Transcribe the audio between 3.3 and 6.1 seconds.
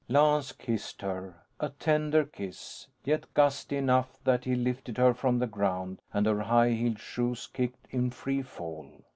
gusty enough that he lifted her from the ground